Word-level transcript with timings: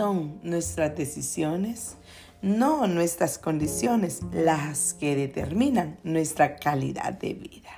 son 0.00 0.40
nuestras 0.42 0.96
decisiones, 0.96 1.96
no 2.40 2.86
nuestras 2.86 3.36
condiciones, 3.36 4.20
las 4.32 4.94
que 4.94 5.14
determinan 5.14 5.98
nuestra 6.04 6.56
calidad 6.56 7.12
de 7.12 7.34
vida. 7.34 7.68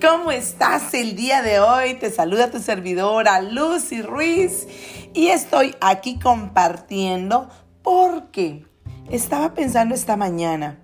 ¿Cómo 0.00 0.30
estás 0.30 0.94
el 0.94 1.14
día 1.14 1.42
de 1.42 1.60
hoy? 1.60 1.92
Te 1.92 2.10
saluda 2.10 2.50
tu 2.50 2.58
servidora 2.58 3.42
Lucy 3.42 4.00
Ruiz 4.00 4.66
y 5.12 5.26
estoy 5.26 5.74
aquí 5.82 6.18
compartiendo 6.18 7.50
porque 7.82 8.64
estaba 9.10 9.52
pensando 9.52 9.94
esta 9.94 10.16
mañana, 10.16 10.78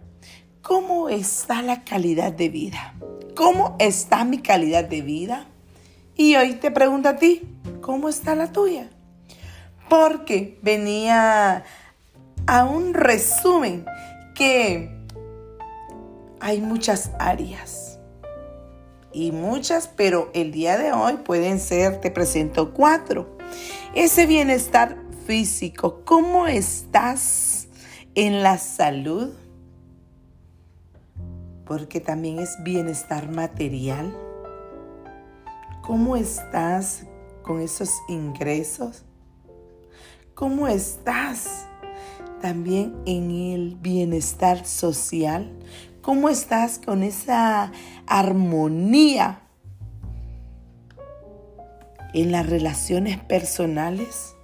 ¿cómo 0.61 1.09
está 1.09 1.63
la 1.63 1.83
calidad 1.83 2.31
de 2.31 2.51
vida? 2.51 2.93
¿Cómo 3.35 3.75
está 3.79 4.27
mi 4.27 4.37
calidad 4.37 4.85
de 4.85 5.01
vida? 5.01 5.47
Y 6.15 6.37
hoy 6.37 6.57
te 6.57 6.71
pregunto 6.71 7.09
a 7.09 7.17
ti, 7.17 7.41
¿cómo 7.81 8.11
está 8.11 8.35
la 8.35 8.53
tuya? 8.53 8.92
Porque 9.93 10.59
venía 10.63 11.65
a 12.47 12.65
un 12.65 12.95
resumen 12.95 13.85
que 14.35 14.91
hay 16.41 16.63
muchas 16.63 17.11
áreas 17.19 17.99
y 19.13 19.33
muchas, 19.33 19.89
pero 19.89 20.31
el 20.33 20.51
día 20.51 20.79
de 20.79 20.93
hoy 20.93 21.19
pueden 21.19 21.61
ser, 21.61 22.01
te 22.01 22.11
presento 22.11 22.73
cuatro. 22.73 23.37
Ese 23.95 24.25
bienestar 24.25 24.97
físico, 25.27 26.01
¿cómo 26.07 26.47
estás 26.47 27.69
en 28.15 28.43
la 28.43 28.57
salud? 28.57 29.35
Porque 31.67 32.01
también 32.01 32.39
es 32.39 32.57
bienestar 32.65 33.31
material. 33.31 34.17
¿Cómo 35.83 36.17
estás 36.17 37.05
con 37.43 37.61
esos 37.61 37.91
ingresos? 38.09 39.05
¿Cómo 40.35 40.67
estás 40.67 41.67
también 42.41 42.97
en 43.05 43.31
el 43.31 43.77
bienestar 43.77 44.65
social? 44.65 45.53
¿Cómo 46.01 46.31
estás 46.31 46.79
con 46.79 47.03
esa 47.03 47.71
armonía 48.07 49.43
en 52.15 52.33
las 52.33 52.49
relaciones 52.49 53.19
personales? 53.19 54.35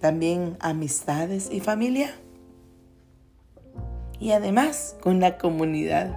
También 0.00 0.56
amistades 0.60 1.48
y 1.50 1.58
familia. 1.58 2.14
Y 4.20 4.30
además 4.30 4.96
con 5.00 5.18
la 5.18 5.38
comunidad. 5.38 6.14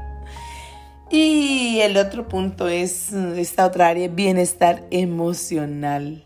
Y 1.10 1.80
el 1.82 1.98
otro 1.98 2.28
punto 2.28 2.68
es 2.68 3.12
esta 3.12 3.66
otra 3.66 3.88
área, 3.88 4.08
bienestar 4.08 4.86
emocional. 4.92 6.25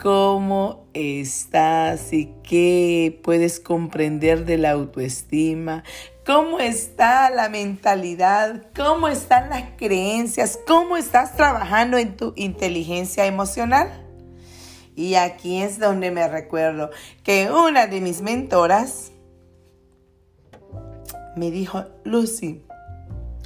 ¿Cómo 0.00 0.86
estás 0.92 2.12
y 2.12 2.34
qué 2.42 3.20
puedes 3.22 3.60
comprender 3.60 4.44
de 4.44 4.58
la 4.58 4.72
autoestima? 4.72 5.84
¿Cómo 6.26 6.58
está 6.58 7.30
la 7.30 7.48
mentalidad? 7.48 8.66
¿Cómo 8.74 9.08
están 9.08 9.50
las 9.50 9.70
creencias? 9.76 10.58
¿Cómo 10.66 10.96
estás 10.96 11.36
trabajando 11.36 11.96
en 11.96 12.16
tu 12.16 12.32
inteligencia 12.36 13.26
emocional? 13.26 14.04
Y 14.96 15.14
aquí 15.14 15.62
es 15.62 15.78
donde 15.78 16.10
me 16.10 16.26
recuerdo 16.28 16.90
que 17.22 17.50
una 17.50 17.86
de 17.86 18.00
mis 18.00 18.20
mentoras 18.20 19.12
me 21.36 21.50
dijo, 21.50 21.84
Lucy, 22.04 22.62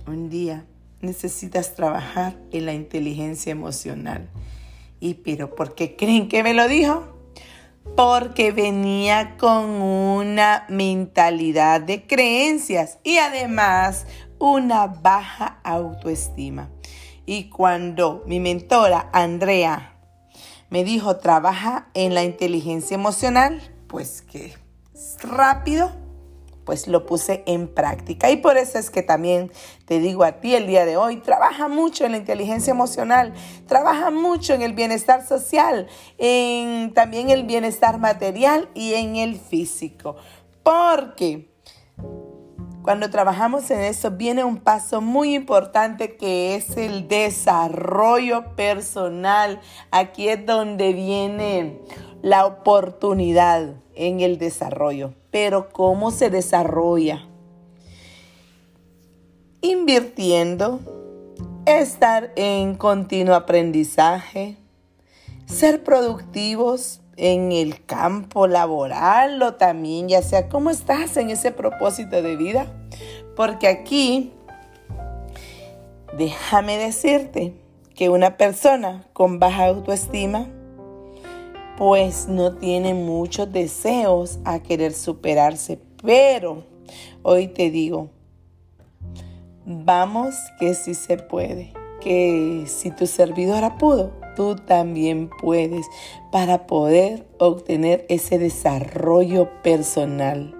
un 0.06 0.28
día 0.28 0.66
necesitas 1.00 1.74
trabajar 1.74 2.36
en 2.52 2.66
la 2.66 2.74
inteligencia 2.74 3.52
emocional. 3.52 4.28
¿Y 5.00 5.14
pero 5.14 5.54
por 5.54 5.74
qué 5.74 5.96
creen 5.96 6.28
que 6.28 6.42
me 6.42 6.54
lo 6.54 6.68
dijo? 6.68 7.14
Porque 7.96 8.52
venía 8.52 9.36
con 9.38 9.64
una 9.70 10.66
mentalidad 10.68 11.80
de 11.80 12.06
creencias 12.06 12.98
y 13.04 13.18
además 13.18 14.06
una 14.38 14.86
baja 14.86 15.60
autoestima. 15.64 16.70
Y 17.26 17.50
cuando 17.50 18.22
mi 18.26 18.40
mentora 18.40 19.08
Andrea 19.12 19.94
me 20.70 20.84
dijo 20.84 21.16
trabaja 21.16 21.88
en 21.94 22.14
la 22.14 22.24
inteligencia 22.24 22.94
emocional, 22.94 23.62
pues 23.86 24.22
que 24.22 24.54
rápido 25.22 25.92
pues 26.68 26.86
lo 26.86 27.06
puse 27.06 27.44
en 27.46 27.66
práctica. 27.66 28.30
Y 28.30 28.36
por 28.36 28.58
eso 28.58 28.78
es 28.78 28.90
que 28.90 29.02
también 29.02 29.50
te 29.86 30.00
digo 30.00 30.22
a 30.22 30.32
ti 30.32 30.54
el 30.54 30.66
día 30.66 30.84
de 30.84 30.98
hoy, 30.98 31.16
trabaja 31.16 31.66
mucho 31.66 32.04
en 32.04 32.12
la 32.12 32.18
inteligencia 32.18 32.72
emocional, 32.72 33.32
trabaja 33.66 34.10
mucho 34.10 34.52
en 34.52 34.60
el 34.60 34.74
bienestar 34.74 35.26
social, 35.26 35.86
en 36.18 36.92
también 36.92 37.30
el 37.30 37.44
bienestar 37.44 37.98
material 37.98 38.68
y 38.74 38.92
en 38.92 39.16
el 39.16 39.36
físico. 39.36 40.16
Porque 40.62 41.50
cuando 42.82 43.08
trabajamos 43.08 43.70
en 43.70 43.80
eso 43.80 44.10
viene 44.10 44.44
un 44.44 44.58
paso 44.58 45.00
muy 45.00 45.34
importante 45.34 46.18
que 46.18 46.54
es 46.54 46.76
el 46.76 47.08
desarrollo 47.08 48.54
personal. 48.56 49.58
Aquí 49.90 50.28
es 50.28 50.44
donde 50.44 50.92
viene 50.92 51.80
la 52.20 52.44
oportunidad 52.44 53.76
en 53.94 54.20
el 54.20 54.36
desarrollo. 54.36 55.14
Pero 55.30 55.70
¿cómo 55.70 56.10
se 56.10 56.30
desarrolla? 56.30 57.26
Invirtiendo, 59.60 60.80
estar 61.66 62.32
en 62.36 62.76
continuo 62.76 63.34
aprendizaje, 63.34 64.56
ser 65.46 65.82
productivos 65.84 67.00
en 67.16 67.52
el 67.52 67.84
campo 67.84 68.46
laboral 68.46 69.42
o 69.42 69.54
también 69.54 70.08
ya 70.08 70.22
sea 70.22 70.48
cómo 70.48 70.70
estás 70.70 71.16
en 71.16 71.30
ese 71.30 71.50
propósito 71.50 72.22
de 72.22 72.36
vida. 72.36 72.66
Porque 73.36 73.68
aquí, 73.68 74.32
déjame 76.16 76.78
decirte 76.78 77.54
que 77.94 78.08
una 78.08 78.36
persona 78.36 79.04
con 79.12 79.40
baja 79.40 79.66
autoestima 79.66 80.46
pues 81.78 82.26
no 82.26 82.56
tiene 82.56 82.92
muchos 82.92 83.52
deseos 83.52 84.40
a 84.44 84.58
querer 84.58 84.92
superarse. 84.92 85.78
Pero 86.02 86.64
hoy 87.22 87.46
te 87.46 87.70
digo, 87.70 88.10
vamos 89.64 90.34
que 90.58 90.74
sí 90.74 90.94
se 90.94 91.18
puede, 91.18 91.72
que 92.00 92.64
si 92.66 92.90
tu 92.90 93.06
servidora 93.06 93.78
pudo, 93.78 94.10
tú 94.34 94.56
también 94.56 95.30
puedes 95.40 95.86
para 96.32 96.66
poder 96.66 97.28
obtener 97.38 98.04
ese 98.08 98.40
desarrollo 98.40 99.48
personal. 99.62 100.56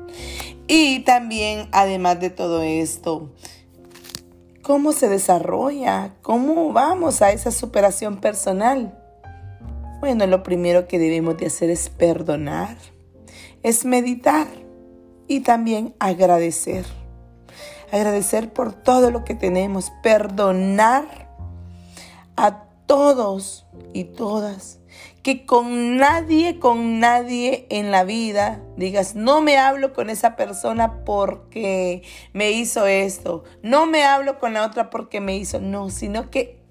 Y 0.69 1.01
también, 1.01 1.69
además 1.73 2.21
de 2.21 2.31
todo 2.31 2.63
esto, 2.63 3.33
¿cómo 4.63 4.93
se 4.93 5.09
desarrolla? 5.09 6.15
¿Cómo 6.23 6.73
vamos 6.73 7.23
a 7.23 7.33
esa 7.33 7.51
superación 7.51 8.21
personal? 8.21 8.98
Bueno, 10.01 10.29
lo 10.29 10.45
primero 10.45 10.87
que 10.87 11.01
debemos 11.01 11.37
de 11.39 11.47
hacer 11.47 11.71
es 11.71 11.89
perdonar, 11.89 12.77
es 13.65 13.85
meditar 13.85 14.47
y 15.27 15.41
también 15.41 15.93
agradecer. 15.99 16.87
Agradecer 17.91 18.53
por 18.53 18.73
todo 18.73 19.11
lo 19.11 19.25
que 19.25 19.35
tenemos, 19.35 19.91
perdonar 20.05 21.35
a 22.37 22.65
todos 22.87 23.67
y 23.93 24.05
todas. 24.05 24.79
Que 25.25 25.45
con 25.45 25.97
nadie, 25.97 26.61
con 26.61 27.01
nadie 27.01 27.67
en 27.69 27.91
la 27.91 28.05
vida 28.05 28.63
digas, 28.77 29.17
no 29.17 29.41
me 29.41 29.59
hablo 29.59 29.93
con 29.95 30.11
esa 30.11 30.37
persona 30.37 31.05
porque 31.05 32.03
me 32.33 32.53
hizo 32.53 32.87
esto, 32.87 33.43
no 33.65 33.87
me 33.87 34.05
hablo 34.05 34.39
con 34.39 34.55
la 34.55 34.65
otra 34.65 34.91
porque 34.91 35.21
me 35.21 35.37
hizo, 35.37 35.61
no, 35.61 35.91
sino 35.91 36.31
que 36.31 36.63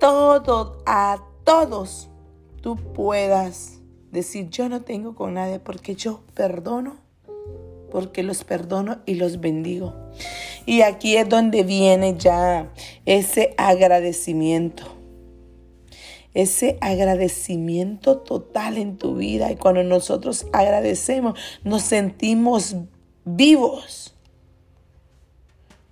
todo, 0.00 0.82
a 0.86 1.18
todos 1.44 2.08
tú 2.66 2.74
puedas 2.74 3.78
decir, 4.10 4.50
yo 4.50 4.68
no 4.68 4.82
tengo 4.82 5.14
con 5.14 5.34
nadie 5.34 5.60
porque 5.60 5.94
yo 5.94 6.24
perdono, 6.34 6.96
porque 7.92 8.24
los 8.24 8.42
perdono 8.42 8.98
y 9.06 9.14
los 9.14 9.38
bendigo. 9.38 9.94
Y 10.64 10.80
aquí 10.80 11.16
es 11.16 11.28
donde 11.28 11.62
viene 11.62 12.16
ya 12.18 12.72
ese 13.04 13.54
agradecimiento. 13.56 14.82
Ese 16.34 16.76
agradecimiento 16.80 18.18
total 18.18 18.78
en 18.78 18.98
tu 18.98 19.14
vida. 19.14 19.52
Y 19.52 19.54
cuando 19.54 19.84
nosotros 19.84 20.48
agradecemos, 20.52 21.38
nos 21.62 21.82
sentimos 21.82 22.74
vivos. 23.24 24.16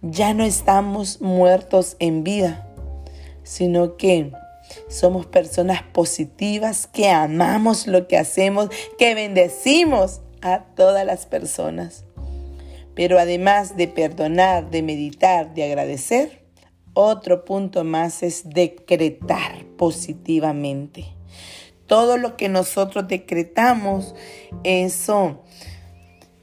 Ya 0.03 0.35
no 0.35 0.43
estamos 0.43 1.21
muertos 1.21 1.95
en 2.01 2.25
vida, 2.25 2.67
sino 3.45 3.97
que 3.97 4.33
somos 4.89 5.27
personas 5.27 5.83
positivas 5.83 6.87
que 6.87 7.09
amamos 7.09 7.87
lo 7.87 8.09
que 8.09 8.19
hacemos, 8.19 8.69
que 8.99 9.15
bendecimos 9.15 10.21
a 10.43 10.65
todas 10.75 11.05
las 11.07 11.27
personas. 11.27 12.05
Pero 12.95 13.19
además 13.19 13.77
de 13.77 13.89
perdonar, 13.89 14.71
de 14.71 14.83
meditar, 14.83 15.53
de 15.55 15.65
agradecer, 15.65 16.45
otro 16.95 17.45
punto 17.45 17.83
más 17.83 18.23
es 18.23 18.49
decretar 18.49 19.65
positivamente. 19.77 21.07
todo 21.87 22.17
lo 22.17 22.37
que 22.37 22.49
nosotros 22.49 23.07
decretamos, 23.09 24.15
eso 24.63 25.45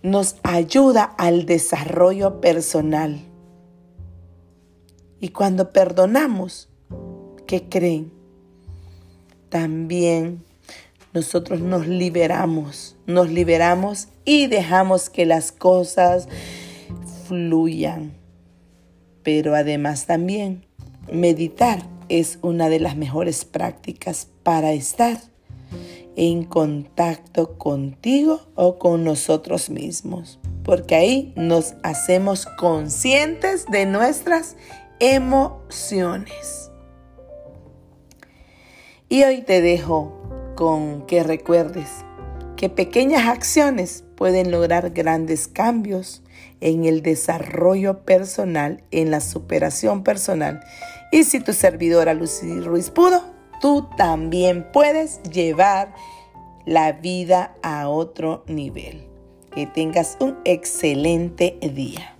nos 0.03 0.35
ayuda 0.43 1.03
al 1.03 1.45
desarrollo 1.45 2.41
personal. 2.41 3.19
Y 5.19 5.29
cuando 5.29 5.71
perdonamos, 5.71 6.70
¿qué 7.51 7.63
creen? 7.67 8.13
También 9.49 10.41
nosotros 11.11 11.59
nos 11.59 11.85
liberamos, 11.85 12.95
nos 13.07 13.29
liberamos 13.29 14.07
y 14.23 14.47
dejamos 14.47 15.09
que 15.09 15.25
las 15.25 15.51
cosas 15.51 16.29
fluyan. 17.27 18.13
Pero 19.21 19.53
además 19.53 20.05
también 20.05 20.65
meditar 21.11 21.89
es 22.07 22.39
una 22.41 22.69
de 22.69 22.79
las 22.79 22.95
mejores 22.95 23.43
prácticas 23.43 24.29
para 24.43 24.71
estar 24.71 25.19
en 26.15 26.45
contacto 26.45 27.57
contigo 27.57 28.39
o 28.55 28.79
con 28.79 29.03
nosotros 29.03 29.69
mismos, 29.69 30.39
porque 30.63 30.95
ahí 30.95 31.33
nos 31.35 31.73
hacemos 31.83 32.45
conscientes 32.45 33.65
de 33.69 33.85
nuestras 33.85 34.55
emociones. 35.01 36.70
Y 39.11 39.25
hoy 39.25 39.41
te 39.41 39.61
dejo 39.61 40.13
con 40.55 41.05
que 41.05 41.21
recuerdes 41.21 41.89
que 42.55 42.69
pequeñas 42.69 43.27
acciones 43.27 44.05
pueden 44.15 44.51
lograr 44.51 44.91
grandes 44.91 45.49
cambios 45.49 46.23
en 46.61 46.85
el 46.85 47.01
desarrollo 47.01 48.05
personal, 48.05 48.85
en 48.89 49.11
la 49.11 49.19
superación 49.19 50.05
personal. 50.05 50.61
Y 51.11 51.25
si 51.25 51.41
tu 51.41 51.51
servidora 51.51 52.13
Lucy 52.13 52.61
Ruiz 52.61 52.89
pudo, 52.89 53.21
tú 53.59 53.89
también 53.97 54.71
puedes 54.71 55.21
llevar 55.23 55.93
la 56.65 56.93
vida 56.93 57.53
a 57.63 57.89
otro 57.89 58.45
nivel. 58.47 59.09
Que 59.53 59.67
tengas 59.67 60.15
un 60.21 60.37
excelente 60.45 61.59
día. 61.73 62.15